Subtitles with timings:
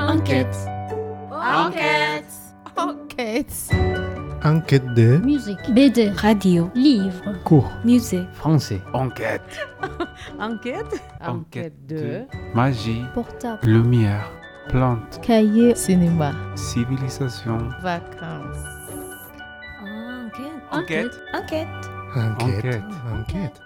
[0.00, 0.56] Enquête.
[1.30, 2.24] Enquête.
[2.76, 3.70] Enquête.
[4.42, 7.70] Enquête de Musique, BD, Radio, livre, cours.
[7.84, 8.80] musée, Français.
[8.94, 9.42] Enquête.
[10.40, 11.02] Enquête?
[11.20, 12.22] Enquête de.
[12.54, 13.02] Magie.
[13.14, 14.30] portable, Lumière.
[14.68, 15.20] Plante.
[15.22, 16.32] cahier, Cinéma.
[16.56, 17.58] Civilisation.
[17.82, 18.64] Vacances.
[19.82, 21.20] enquête, Enquête.
[21.34, 21.68] enquête.
[22.16, 22.40] Enquête.
[22.64, 22.82] Enquête.
[23.12, 23.60] Enquête.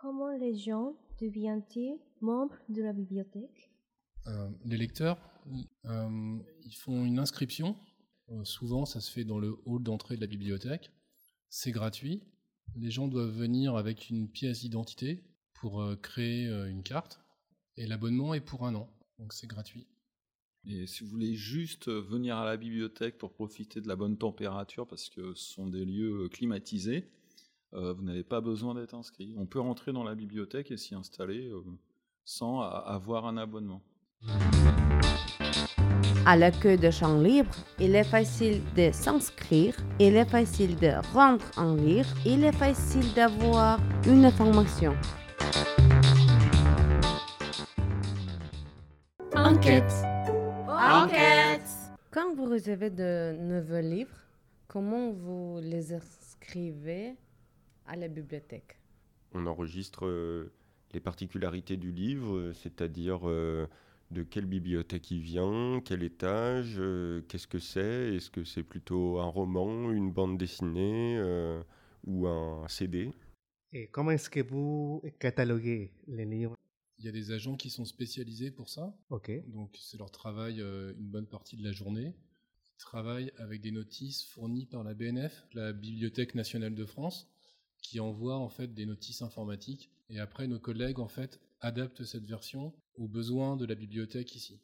[0.00, 3.70] Comment les gens deviennent-ils membres de la bibliothèque?
[4.64, 5.18] Les lecteurs,
[5.86, 7.76] euh, ils font une inscription.
[8.30, 10.90] Euh, souvent, ça se fait dans le hall d'entrée de la bibliothèque.
[11.50, 12.22] C'est gratuit.
[12.76, 17.20] Les gens doivent venir avec une pièce d'identité pour euh, créer euh, une carte.
[17.76, 18.88] Et l'abonnement est pour un an.
[19.18, 19.86] Donc c'est gratuit.
[20.66, 24.16] Et si vous voulez juste euh, venir à la bibliothèque pour profiter de la bonne
[24.16, 27.10] température, parce que ce sont des lieux euh, climatisés,
[27.74, 29.34] euh, vous n'avez pas besoin d'être inscrit.
[29.36, 31.62] On peut rentrer dans la bibliothèque et s'y installer euh,
[32.24, 33.82] sans avoir un abonnement.
[36.26, 41.50] À l'accueil de champs libres, il est facile de s'inscrire, il est facile de rentrer
[41.60, 44.96] en lire, il est facile d'avoir une information.
[49.36, 49.92] Enquête.
[50.66, 51.68] Enquête.
[52.10, 54.16] Quand vous recevez de nouveaux livres,
[54.66, 57.16] comment vous les inscrivez
[57.86, 58.78] à la bibliothèque?
[59.34, 60.52] On enregistre euh,
[60.94, 63.66] les particularités du livre, euh, c'est-à-dire euh,
[64.10, 69.18] de quelle bibliothèque il vient, quel étage, euh, qu'est-ce que c'est, est-ce que c'est plutôt
[69.18, 71.62] un roman, une bande dessinée euh,
[72.06, 73.10] ou un CD.
[73.72, 76.54] Et comment est-ce que vous cataloguez les livres?
[76.98, 78.96] Il y a des agents qui sont spécialisés pour ça.
[79.10, 79.30] Ok.
[79.48, 82.14] Donc c'est leur travail euh, une bonne partie de la journée.
[82.66, 87.28] Ils travaillent avec des notices fournies par la BNF, la Bibliothèque nationale de France,
[87.82, 89.90] qui envoie en fait des notices informatiques.
[90.08, 94.60] Et après, nos collègues en fait adaptent cette version aux besoins de la bibliothèque ici.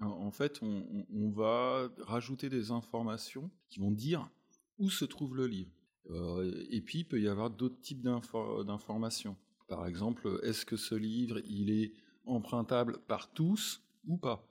[0.00, 4.30] En fait, on, va rajouter des informations qui vont dire
[4.78, 5.72] où se trouve le livre.
[6.10, 9.36] Euh, et puis, il peut y avoir d'autres types d'info- d'informations.
[9.66, 11.92] Par exemple, est-ce que ce livre, il est
[12.26, 14.46] empruntable par tous ou pas?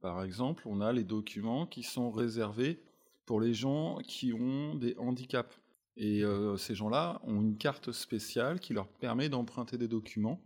[0.00, 2.82] Par exemple, on a les documents qui sont réservés
[3.24, 5.58] pour les gens qui ont des handicaps.
[5.96, 10.40] Et euh, ces gens-là ont une carte spéciale qui leur permet d'emprunter des documents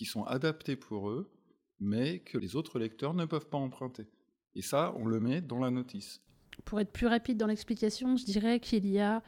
[0.00, 1.30] qui sont adaptés pour eux,
[1.78, 4.06] mais que les autres lecteurs ne peuvent pas emprunter.
[4.54, 6.22] Et ça, on le met dans la notice.
[6.64, 9.22] Pour être plus rapide dans l'explication, je dirais qu'il y a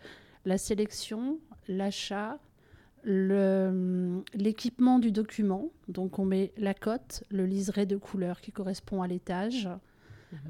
[0.46, 1.38] la sélection,
[1.68, 2.38] l'achat,
[3.02, 5.70] le- l'équipement du document.
[5.88, 9.68] Donc on met la cote, le liseré de couleur qui correspond à l'étage,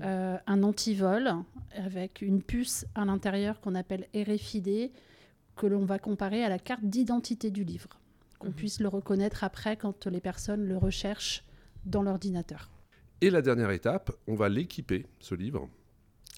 [0.03, 1.32] euh, un antivol
[1.75, 4.93] avec une puce à l'intérieur qu'on appelle RFID,
[5.56, 7.88] que l'on va comparer à la carte d'identité du livre,
[8.42, 8.54] qu'on Mhm.
[8.54, 11.44] puisse le reconnaître après quand les personnes le recherchent
[11.84, 12.70] dans l'ordinateur.
[13.20, 15.69] Et la dernière étape, on va l'équiper, ce livre.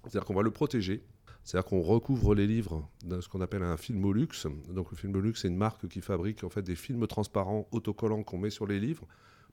[0.02, 1.02] C'est-à-dire qu'on va le protéger.
[1.42, 4.28] C'est-à-dire qu'on recouvre les livres de ce qu'on appelle un Filmolux.
[4.70, 8.38] Donc le Filmolux, c'est une marque qui fabrique en fait des films transparents autocollants qu'on
[8.38, 9.06] met sur les livres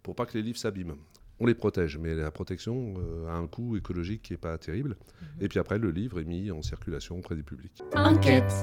[0.03, 0.95] pour pas que les livres s'abîment.
[1.39, 4.95] On les protège, mais la protection euh, a un coût écologique qui n'est pas terrible.
[5.41, 7.81] Et puis après, le livre est mis en circulation auprès du public.
[7.95, 8.53] Enquête.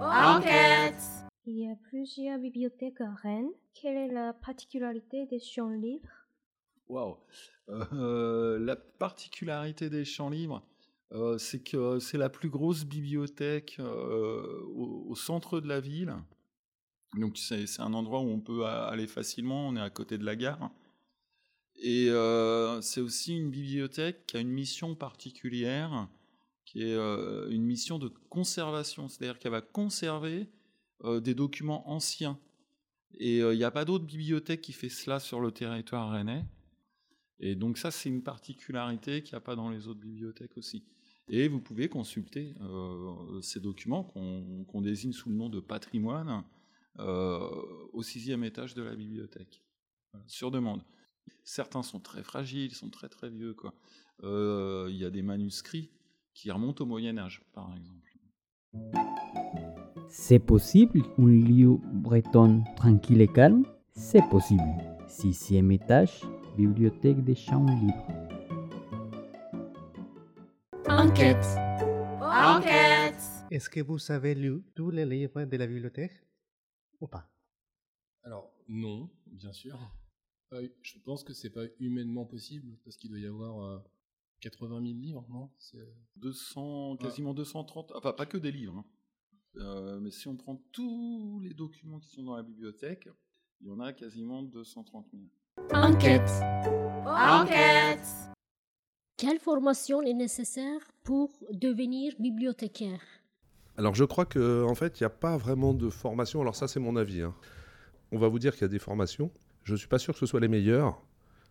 [0.00, 1.23] Enquête.
[1.46, 3.50] Il y a plusieurs bibliothèques à Rennes.
[3.74, 6.08] Quelle est la particularité des champs libres?
[6.88, 7.18] Waouh
[7.68, 10.62] Euh, La particularité des champs libres,
[11.12, 16.14] euh, c'est que c'est la plus grosse bibliothèque euh, au, centre de la ville.
[17.18, 20.36] Donc c'est un endroit où on peut aller facilement, on est à côté de la
[20.36, 20.70] gare.
[21.76, 22.08] Et
[22.80, 26.08] c'est aussi une bibliothèque qui a une mission particulière,
[26.64, 30.48] qui est une mission de conservation, c'est-à-dire qu'elle va conserver
[31.02, 32.38] des documents anciens.
[33.18, 36.44] Et euh, il n'y a pas d'autre bibliothèque qui fait cela sur le territoire rennais.
[37.38, 40.84] Et donc ça, c'est une particularité qu'il n'y a pas dans les autres bibliothèques aussi.
[41.28, 46.44] Et vous pouvez consulter euh, ces documents qu'on désigne sous le nom de patrimoine
[46.98, 47.48] euh,
[47.92, 49.62] au sixième étage de la bibliothèque,
[50.26, 50.82] sur demande.
[51.42, 53.56] Certains sont très fragiles, sont très très vieux.
[54.22, 55.90] Euh, Il y a des manuscrits
[56.34, 58.00] qui remontent au Moyen Âge, par exemple.
[60.08, 61.02] C'est possible?
[61.18, 63.64] Un lieu breton tranquille et calme?
[63.92, 64.62] C'est possible.
[65.08, 66.22] Sixième étage,
[66.56, 68.06] bibliothèque des champs libres.
[70.88, 71.44] Enquête.
[72.20, 73.20] Enquête.
[73.50, 76.12] Est-ce que vous avez lu tous les livres de la bibliothèque?
[77.00, 77.28] Ou pas?
[78.22, 79.78] Alors non, bien sûr.
[80.52, 83.78] Euh, je pense que c'est pas humainement possible parce qu'il doit y avoir euh,
[84.40, 85.50] 80 000 livres, non?
[85.58, 85.78] C'est-
[86.16, 88.84] 200, quasiment 230, enfin pas que des livres, hein.
[89.56, 93.08] Euh, mais si on prend tous les documents qui sont dans la bibliothèque,
[93.60, 95.22] il y en a quasiment 230 000.
[95.72, 96.28] Enquête.
[97.06, 98.06] Enquête.
[99.16, 103.00] Quelle formation est nécessaire pour devenir bibliothécaire?
[103.76, 106.40] Alors je crois qu'en en fait, il n'y a pas vraiment de formation.
[106.40, 107.22] Alors ça, c'est mon avis.
[107.22, 107.34] hein.
[108.12, 109.30] On va vous dire qu'il y a des formations.
[109.62, 111.00] Je ne suis pas sûr que ce soit les meilleures.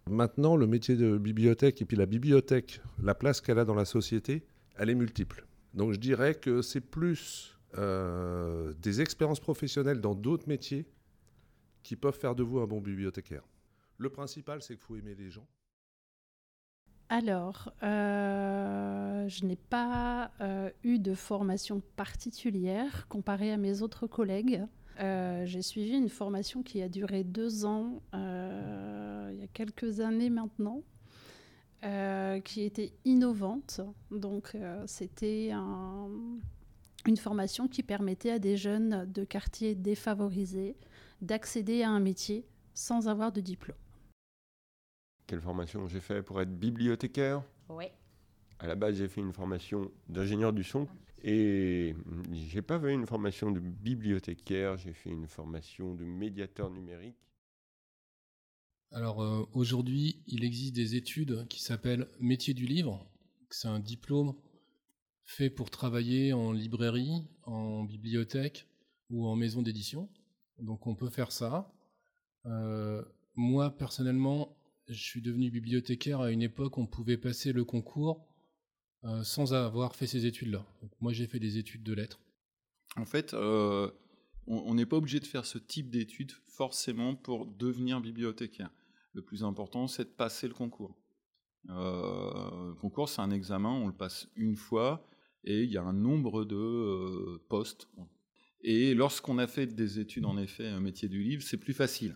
[0.10, 3.86] Maintenant, le métier de bibliothèque et puis la bibliothèque, la place qu'elle a dans la
[3.86, 4.46] société,
[4.76, 5.46] elle est multiple.
[5.74, 10.86] Donc je dirais que c'est plus euh, des expériences professionnelles dans d'autres métiers
[11.84, 13.44] qui peuvent faire de vous un bon bibliothécaire.
[13.98, 15.48] Le principal, c'est qu'il faut aimer les gens.
[17.10, 24.62] Alors, euh, je n'ai pas euh, eu de formation particulière comparée à mes autres collègues.
[25.00, 30.84] J'ai suivi une formation qui a duré deux ans, il y a quelques années maintenant,
[32.44, 33.82] qui était innovante.
[34.12, 34.56] Donc,
[34.86, 36.10] c'était un-
[37.06, 40.76] une formation qui permettait à des jeunes de quartiers défavorisés
[41.22, 43.78] d'accéder à un métier sans avoir de diplôme.
[45.28, 47.44] Quelle formation j'ai fait pour être bibliothécaire?
[47.70, 47.86] Oui.
[48.60, 50.88] À la base, j'ai fait une formation d'ingénieur du son
[51.24, 51.96] et
[52.34, 57.18] j'ai pas fait une formation de bibliothécaire, j'ai fait une formation de médiateur numérique.
[58.92, 63.06] Alors euh, aujourd'hui, il existe des études qui s'appellent métier du livre.
[63.50, 64.36] C'est un diplôme
[65.26, 68.68] fait pour travailler en librairie, en bibliothèque
[69.10, 70.10] ou en maison d'édition.
[70.60, 71.74] Donc on peut faire ça.
[72.46, 73.04] Euh,
[73.36, 78.28] moi personnellement, je suis devenu bibliothécaire à une époque où on pouvait passer le concours
[79.06, 80.66] euh, sans avoir fait ces études-là.
[81.00, 82.20] Moi j'ai fait des études de lettres.
[82.96, 83.90] En fait, euh,
[84.46, 88.70] on n'est pas obligé de faire ce type d'études forcément pour devenir bibliothécaire.
[89.14, 90.96] Le plus important, c'est de passer le concours.
[91.70, 95.08] Le concours, c'est un examen, on le passe une fois,
[95.44, 97.88] et il y a un nombre de euh, postes.
[98.62, 102.16] Et lorsqu'on a fait des études, en effet, un métier du livre, c'est plus facile.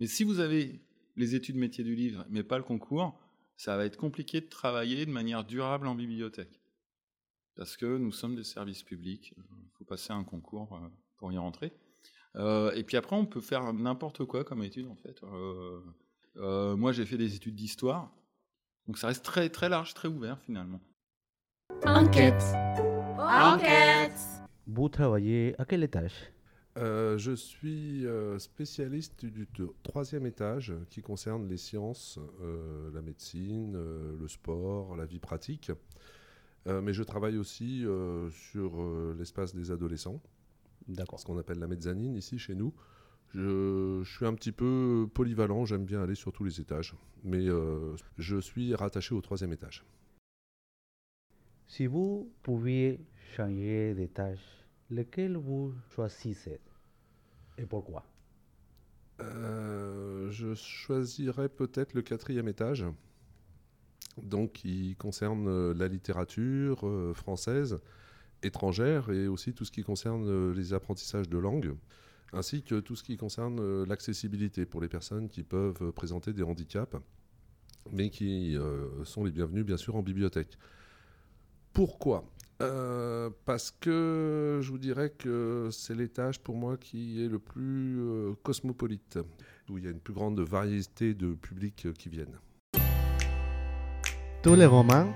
[0.00, 0.80] Mais si vous avez
[1.16, 3.18] les études métier du livre, mais pas le concours,
[3.56, 6.60] ça va être compliqué de travailler de manière durable en bibliothèque.
[7.54, 11.38] Parce que nous sommes des services publics, il faut passer un concours euh, pour y
[11.38, 11.72] rentrer.
[12.34, 15.22] Euh, et puis après, on peut faire n'importe quoi comme étude, en fait.
[16.34, 18.12] Moi, j'ai fait des études d'histoire,
[18.86, 20.80] donc ça reste très, très large, très ouvert, finalement.
[21.86, 22.42] Enquête.
[23.18, 24.20] Enquête.
[24.66, 26.12] Vous travaillez à quel étage?
[26.76, 29.48] Euh, je suis euh, spécialiste du
[29.82, 35.70] troisième étage qui concerne les sciences, euh, la médecine, euh, le sport, la vie pratique.
[36.66, 40.20] Euh, mais je travaille aussi euh, sur euh, l'espace des adolescents.
[40.88, 41.18] D'accord.
[41.20, 42.74] Ce qu'on appelle la mezzanine ici chez nous.
[43.34, 46.94] Je, je suis un petit peu polyvalent, j'aime bien aller sur tous les étages.
[47.24, 49.84] Mais euh, je suis rattaché au troisième étage.
[51.68, 53.00] Si vous pouviez
[53.34, 54.40] changer d'étage,
[54.90, 56.60] lequel vous choisissez
[57.58, 58.04] et pourquoi?
[59.20, 62.84] Euh, je choisirais peut-être le quatrième étage,
[64.22, 67.80] donc qui concerne euh, la littérature euh, française,
[68.42, 71.74] étrangère, et aussi tout ce qui concerne les apprentissages de langue,
[72.32, 76.96] ainsi que tout ce qui concerne l'accessibilité pour les personnes qui peuvent présenter des handicaps,
[77.92, 78.56] mais qui
[79.04, 80.58] sont les bienvenus bien sûr en bibliothèque.
[81.76, 82.24] Pourquoi?
[82.62, 87.98] Euh, Parce que je vous dirais que c'est l'étage pour moi qui est le plus
[88.00, 89.18] euh, cosmopolite,
[89.68, 92.38] où il y a une plus grande variété de publics euh, qui viennent.
[94.42, 95.12] Tous les romans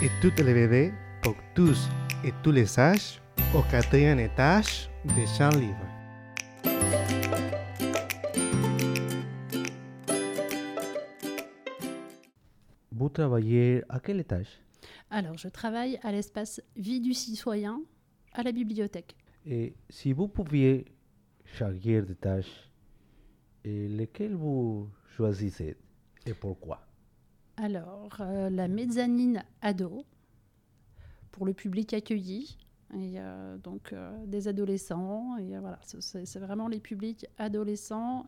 [0.00, 1.86] et toutes les BD pour tous
[2.24, 3.20] et tous les âges
[3.54, 5.90] au quatrième étage des champs libres.
[12.90, 14.62] Vous travaillez à quel étage?
[15.14, 17.82] Alors, je travaille à l'espace Vie du citoyen
[18.32, 19.14] à la bibliothèque.
[19.44, 20.86] Et si vous pouviez
[21.44, 22.70] changer d'étage,
[23.62, 25.76] et lequel vous choisissez
[26.24, 26.80] et pourquoi?
[27.58, 30.06] Alors, euh, la mezzanine ado
[31.30, 32.56] pour le public accueilli.
[32.94, 35.36] Et euh, donc euh, des adolescents.
[35.36, 38.24] Et euh, voilà, c'est- vraiment les publics adolescents,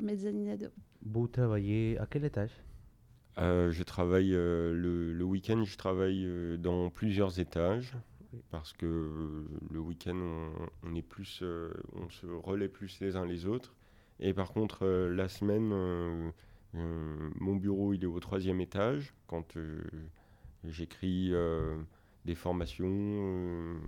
[0.00, 0.68] mezzanine ado.
[1.02, 2.52] Vous travaillez à quel étage?
[3.38, 7.94] Euh, je travaille euh, le, week-end, je travaille euh, dans plusieurs étages
[8.50, 10.16] parce que le week-end
[10.84, 11.42] on, est plus,
[11.94, 13.74] on se relaie plus les uns les autres.
[14.20, 16.32] Et par contre la semaine,
[16.72, 19.58] mon bureau il est au troisième étage quand
[20.62, 21.32] j'écris
[22.24, 23.80] des formations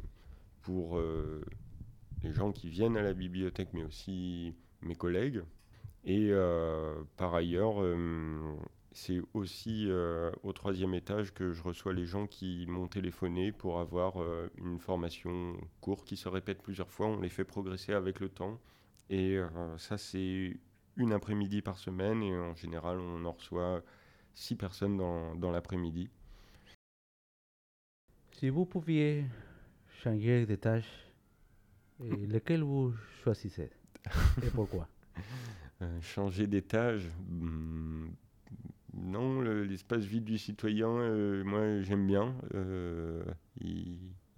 [0.63, 1.01] pour
[2.25, 5.43] les gens qui viennent à la bibliothèque, mais aussi mes collègues.
[6.05, 6.33] Et
[7.17, 7.77] par ailleurs,
[8.95, 13.81] c'est aussi euh, au troisième étage que je reçois les gens qui m'ont téléphoné pour
[13.81, 17.07] avoir euh, une formation courte qui se répète plusieurs fois.
[17.07, 18.61] On les fait progresser avec le temps.
[19.09, 20.57] Et euh, ça, c'est
[20.97, 22.23] une après-midi par semaine.
[22.23, 23.83] Et en général, on en reçoit
[24.35, 26.11] six personnes dans, dans l'après-midi.
[28.33, 29.25] Si vous pouviez
[30.03, 31.11] changer de tâche,
[32.01, 33.71] lequel vous choisissez
[34.43, 34.89] et pourquoi?
[36.01, 38.07] Changer d'étage hmm,
[38.95, 42.35] Non, le- l'espace vide du citoyen, euh, moi j'aime bien.
[42.55, 43.23] Euh,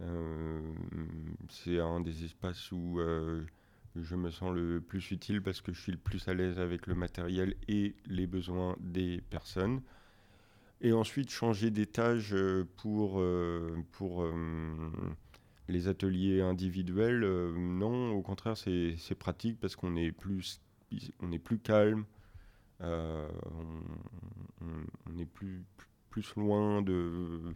[0.01, 0.61] euh,
[1.49, 3.01] c'est un des espaces où
[3.97, 6.87] je me sens le plus utile parce que je suis le plus à l'aise avec
[6.87, 9.81] le matériel et les besoins des personnes.
[10.81, 12.37] Et ensuite, changer d'étage
[12.77, 13.23] pour,
[13.93, 14.25] pour
[15.69, 17.21] les ateliers individuels,
[17.57, 20.61] non, au contraire, c'est pratique parce qu'on est plus,
[21.21, 22.05] on est plus calme,
[22.85, 25.65] on, on- est plus,
[26.11, 27.55] plus loin de,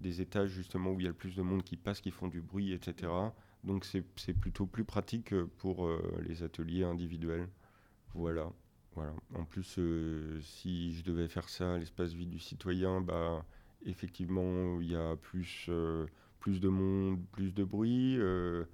[0.00, 2.28] des étages justement où il y a le plus de monde qui passe, qui font
[2.28, 3.34] du bruit, etc.
[3.64, 7.48] Donc c'est plutôt plus pratique pour euh, les ateliers individuels.
[8.14, 8.50] Voilà.
[9.34, 13.44] En plus, euh, si je devais faire ça à l'espace vide du citoyen, bah,
[13.86, 16.06] effectivement, il y a plus, euh,
[16.46, 18.16] de monde, plus de bruit.
[18.18, 18.64] euh,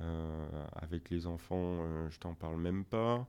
[0.00, 3.28] euh, avec les enfants, euh, je t'en parle même pas.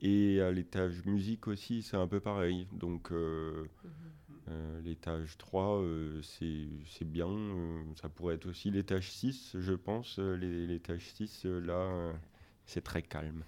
[0.00, 2.68] Et à l'étage musique aussi, c'est un peu pareil.
[2.72, 3.64] Donc, euh,
[4.48, 7.28] euh, l'étage 3, euh, c'est c'est bien.
[7.28, 10.18] euh, ça pourrait être aussi l'étage 6, je pense.
[10.18, 12.12] Euh, L'étage 6, euh, là, euh,
[12.66, 13.42] c'est très calme.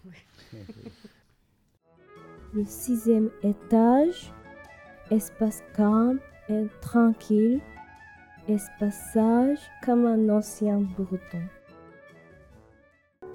[2.55, 4.33] Le sixième étage,
[5.11, 7.61] espace calme et tranquille,
[8.49, 11.43] espace sage comme un ancien breton.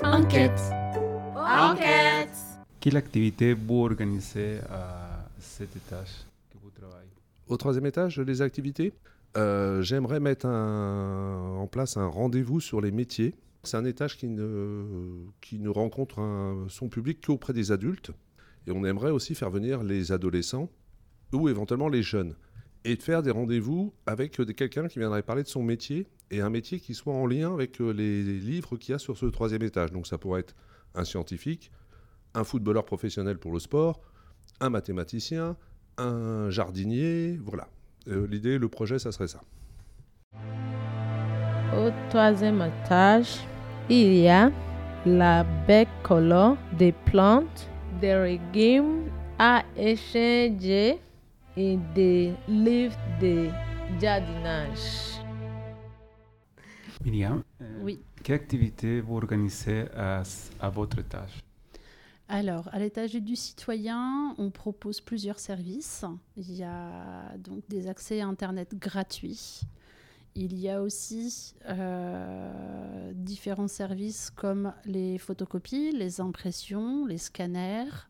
[0.04, 0.60] Enquête.
[1.36, 2.13] Enquête.
[2.84, 7.08] Quelle activité vous organisez à cet étage que vous travaillez?
[7.48, 8.92] Au troisième étage, les activités?
[9.38, 13.36] Euh, J'aimerais mettre en place un rendez-vous sur les métiers.
[13.64, 14.84] C'est un étage qui ne,
[15.40, 18.12] qui ne rencontre son public qu'auprès des adultes.
[18.68, 20.70] Et on aimerait aussi faire venir les adolescents
[21.32, 22.36] ou éventuellement les jeunes.
[22.84, 26.42] Et de faire des rendez-vous avec euh, quelqu'un qui viendrait parler de son métier et
[26.42, 29.28] un métier qui soit en lien avec euh, les livres qu'il y a sur ce
[29.28, 29.94] troisième étage.
[29.94, 30.54] Donc ça pourrait être
[30.96, 31.72] un scientifique,
[32.36, 34.02] un footballeur professionnel pour le sport,
[34.60, 35.56] un mathématicien,
[35.98, 37.68] un jardinier, voilà.
[38.08, 39.42] Euh, L'idée, le projet, ça serait ça.
[41.76, 43.40] Au troisième étage,
[43.90, 44.52] il y a
[45.06, 49.04] la baie color des plantes, des légumes
[49.40, 51.00] à échanger
[51.58, 53.50] et des livres de
[54.00, 55.20] jardinage.
[57.04, 58.00] Myriam, euh, Oui.
[58.24, 60.24] quelle activité vous organisez à,
[60.60, 61.40] à votre étage?
[62.36, 66.04] Alors, à l'étage du citoyen, on propose plusieurs services.
[66.36, 69.62] Il y a donc des accès à Internet gratuits.
[70.34, 78.08] Il y a aussi euh, différents services comme les photocopies, les impressions, les scanners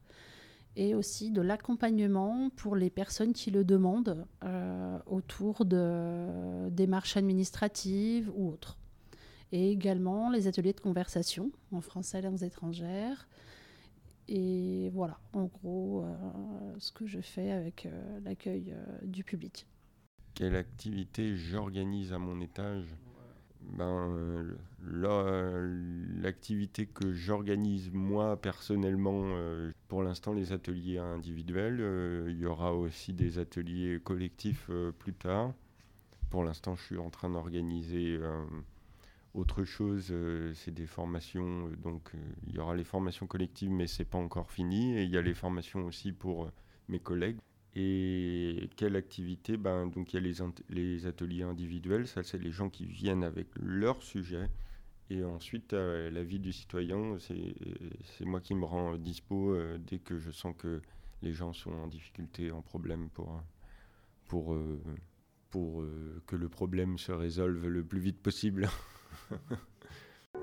[0.78, 8.32] et aussi de l'accompagnement pour les personnes qui le demandent euh, autour de démarches administratives
[8.38, 8.78] ou autres.
[9.52, 13.28] Et également les ateliers de conversation en français langues étrangères.
[14.28, 19.68] Et voilà, en gros, euh, ce que je fais avec euh, l'accueil euh, du public.
[20.34, 22.86] Quelle activité j'organise à mon étage?
[23.62, 24.58] Ben,
[26.22, 32.74] l'activité que j'organise moi personnellement, euh, pour l'instant les ateliers individuels, euh, il y aura
[32.74, 35.54] aussi des ateliers collectifs euh, plus tard.
[36.30, 38.44] Pour l'instant, je suis en train d'organiser euh,
[39.34, 43.72] autre chose, euh, c'est des formations, euh, donc euh, il y aura les formations collectives,
[43.72, 46.52] mais c'est pas encore fini, et il y a les formations aussi pour
[46.88, 47.38] mes collègues.
[47.76, 49.58] Et quelle activité?
[49.58, 53.48] Ben, Donc il y a les, ateliers individuels, ça c'est les gens qui viennent avec
[53.60, 54.50] leur sujet.
[55.10, 60.20] Et ensuite, euh, la vie du citoyen, c'est moi qui me rends dispo dès que
[60.20, 60.82] je sens que
[61.24, 63.44] les gens sont en difficulté, en problème pour,
[66.28, 68.70] que le problème se résolve le plus vite possible.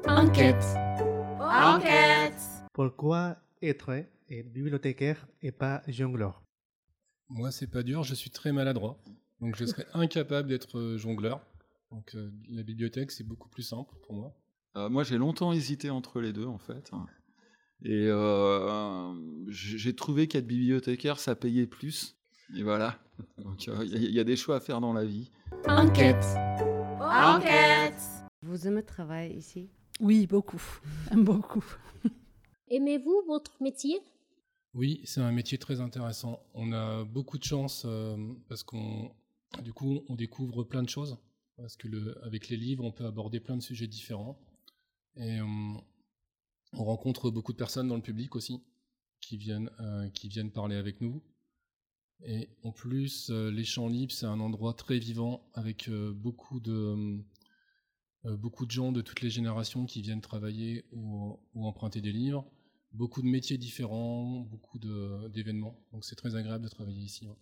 [0.06, 0.64] Enquête.
[1.40, 2.40] Enquête.
[2.72, 6.42] Pourquoi être bibliothécaire et pas jongleur?
[7.28, 8.98] Moi, c'est pas dur, je suis très maladroit.
[9.40, 11.40] Donc, je serais incapable d'être euh, jongleur.
[11.90, 14.32] Donc, euh, la bibliothèque, c'est beaucoup plus simple pour moi.
[14.76, 16.90] Euh, moi, j'ai longtemps hésité entre les deux, en fait.
[17.82, 19.12] Et euh,
[19.48, 22.16] j'ai trouvé qu'être bibliothécaire, ça payait plus.
[22.56, 22.98] Et voilà.
[23.38, 25.30] Donc, euh, il y, a- il y a des choix à faire dans la vie.
[25.68, 26.24] Enquête.
[27.00, 28.00] Enquête.
[28.42, 29.68] Vous aimez travailler ici?
[30.00, 30.62] Oui, beaucoup.
[31.14, 31.64] beaucoup.
[32.68, 33.98] Aimez-vous votre métier?
[34.72, 36.40] Oui, c'est un métier très intéressant.
[36.54, 38.16] On a beaucoup de chance euh,
[38.48, 39.10] parce qu'on,
[39.62, 41.18] du coup, on découvre plein de choses.
[41.56, 44.38] Parce que le, avec les livres, on peut aborder plein de sujets différents.
[45.16, 45.44] Et euh,
[46.72, 48.62] on rencontre beaucoup de personnes dans le public aussi
[49.20, 51.22] qui viennent, euh, qui viennent parler avec nous.
[52.22, 56.60] Et en plus, euh, les champs libres, c'est un endroit très vivant avec euh, beaucoup
[56.60, 57.18] de euh,
[58.24, 62.44] beaucoup de gens de toutes les générations qui viennent travailler ou, emprunter des livres,
[62.92, 65.82] beaucoup de métiers différents, beaucoup d'événements.
[65.92, 67.26] Donc c'est très agréable de travailler ici.
[67.26, 67.36] ouais.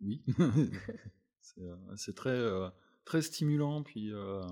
[0.00, 0.24] Oui.
[1.40, 1.86] c'est euh,
[2.26, 2.70] euh,
[3.04, 3.82] très stimulant.
[3.82, 4.42] Puis euh,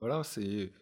[0.00, 0.72] voilà, c'est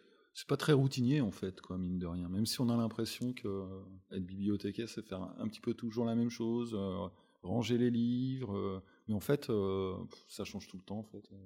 [0.49, 2.28] pas très routinier en fait, quoi, mine de rien.
[2.28, 3.82] Même si on a l'impression que euh,
[4.12, 7.08] être bibliothécaire, c'est faire un, petit peu toujours la même chose, euh,
[7.42, 8.82] ranger les livres.
[9.11, 9.95] Mais en fait, euh,
[10.29, 10.99] ça change tout le temps.
[11.00, 11.37] En fait, Euh,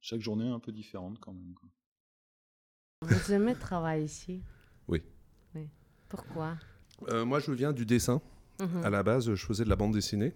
[0.00, 1.52] chaque journée est un peu différente quand même.
[1.54, 1.68] quoi.
[3.02, 4.42] Vous aimez travailler ici?
[4.88, 5.02] Oui.
[5.54, 5.68] Oui.
[6.08, 6.56] Pourquoi?
[7.08, 8.20] Euh, moi, je viens du dessin.
[8.60, 8.84] Mhm.
[8.84, 10.34] À la base, je faisais de la bande dessinée.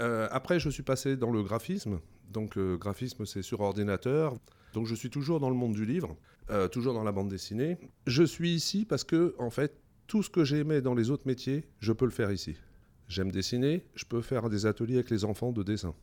[0.00, 2.00] Euh, après, je suis passé dans le graphisme.
[2.30, 4.34] Donc, euh, graphisme, c'est sur ordinateur.
[4.74, 6.16] Donc, je suis toujours dans le monde du livre,
[6.50, 7.78] euh, toujours dans la bande dessinée.
[8.06, 9.72] Je suis ici parce que, en fait,
[10.06, 12.56] tout ce que j'aimais dans les autres métiers, je peux le faire ici.
[13.08, 15.94] J'aime dessiner, je peux faire des ateliers avec les enfants de dessin.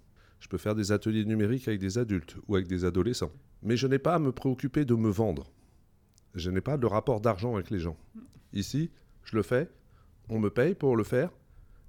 [0.44, 3.32] Je peux faire des ateliers numériques avec des adultes ou avec des adolescents.
[3.62, 5.50] Mais je n'ai pas à me préoccuper de me vendre.
[6.36, 7.96] Je n'ai pas de rapport d'argent avec les gens.
[8.52, 8.92] Ici,
[9.24, 9.70] je le fais,
[10.28, 11.32] on me paye pour le faire,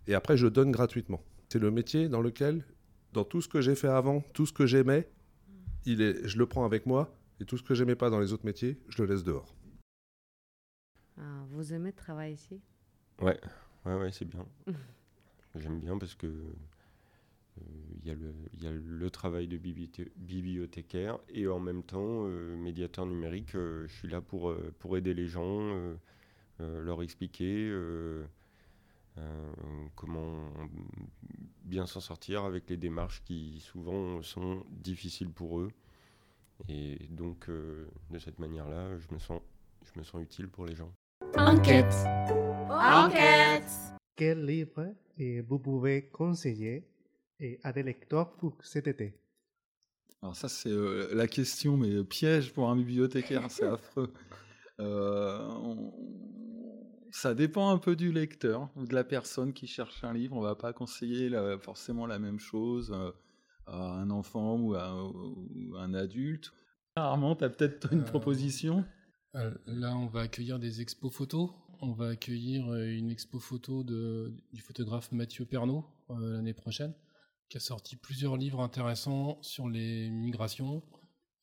[0.07, 1.21] et après je donne gratuitement.
[1.49, 2.65] C'est le métier dans lequel,
[3.13, 5.11] dans tout ce que j'ai fait avant, tout ce que j'aimais,
[5.85, 8.33] il est, je le prends avec moi, et tout ce que j'aimais pas dans les
[8.33, 9.53] autres métiers, je le laisse dehors.
[11.19, 12.61] Ah, Vous aimez travailler ici?
[13.21, 13.41] Ouais,
[13.85, 14.47] ouais, ouais, c'est bien.
[15.57, 16.53] J'aime bien parce que euh,
[18.03, 21.83] il y, a le- il y a le travail de bibliothé- bibliothécaire et en même
[21.83, 25.95] temps, euh, médiateur numérique, euh, je suis là pour, euh, pour aider les gens, euh,
[26.61, 28.25] euh, leur expliquer euh,
[29.19, 29.53] euh,
[29.95, 30.51] comment
[31.65, 35.71] bien s'en sortir avec les démarches qui souvent sont difficiles pour eux.
[36.69, 39.41] Et donc, euh, de cette manière-là, je me sens,
[39.85, 40.93] je me sens utile pour les gens.
[41.37, 41.93] Enquête.
[42.71, 43.71] Enquête.
[44.17, 44.95] Quel livre
[45.49, 46.85] vous pouvez conseiller
[47.41, 49.15] eh, à des lecteurs pour cet été
[50.23, 54.13] Alors ça, c'est euh, la question, mais piège pour un bibliothécaire, c'est affreux.
[54.81, 55.93] Euh, on-
[57.13, 60.37] Ça dépend un peu du lecteur ou de la personne qui cherche un livre.
[60.37, 63.13] On va pas conseiller la- forcément la même chose euh,
[63.67, 66.53] à un enfant ou à, ou à un adulte.
[66.97, 68.85] Armand, tu as peut-être une Euh, proposition?
[69.37, 71.51] Euh, Là, on va accueillir des expos photos.
[71.81, 76.95] On va accueillir euh, une expo photo de, du photographe Mathieu Pernaud euh, l'année prochaine,
[77.49, 80.83] qui a sorti plusieurs livres intéressants sur les migrations.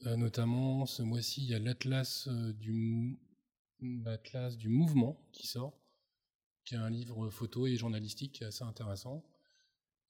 [0.05, 2.53] Euh, notamment, ce mois-ci, il y a l'Atlas euh,
[3.81, 5.79] l'Atlas du mouvement qui sort,
[6.65, 9.23] qui est un livre photo et journalistique assez intéressant.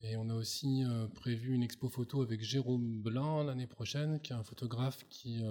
[0.02, 4.32] Et on a aussi euh, prévu une expo photo avec Jérôme Blin l'année prochaine, qui
[4.34, 5.44] est un photographe qui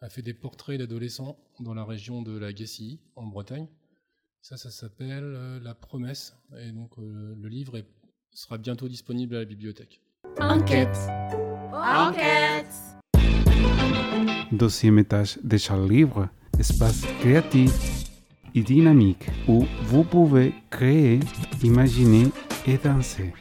[0.00, 3.68] a fait des portraits d'adolescents dans la région de la Gacilly, en Bretagne.
[4.40, 6.34] Ça, ça s'appelle La Promesse.
[6.56, 7.99] Et donc, le livre est-
[8.32, 10.00] sera bientôt disponible à la bibliothèque.
[10.40, 10.96] Enquête.
[11.72, 12.74] Enquête.
[14.52, 17.72] Deuxième étage de chaque livre, espace créatif
[18.54, 21.20] et dynamique où vous pouvez créer,
[21.62, 22.28] imaginer
[22.66, 23.32] et danser.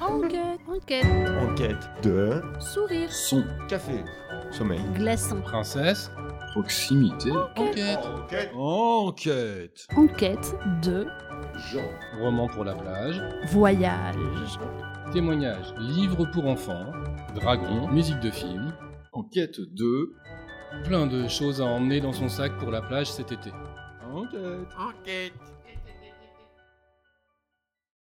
[0.00, 1.06] Enquête, enquête.
[1.40, 3.12] Enquête de Sourire.
[3.12, 3.44] Son.
[3.68, 4.04] Café.
[4.50, 4.80] Sommeil.
[4.94, 5.40] Glaçon.
[5.42, 6.10] Princesse.
[6.50, 7.30] Proximité.
[7.56, 8.08] Enquête.
[8.54, 9.86] Enquête.
[9.96, 11.06] Enquête de
[12.20, 13.22] Roman pour la plage.
[13.50, 14.16] voyage.
[15.12, 15.72] Témoignage.
[15.78, 16.86] Livre pour enfants.
[17.34, 17.88] Dragon.
[17.88, 18.72] Musique de film.
[19.12, 20.12] Enquête de
[20.84, 23.50] Plein de choses à emmener dans son sac pour la plage cet été.
[24.12, 24.40] Enquête.
[24.78, 25.32] Enquête.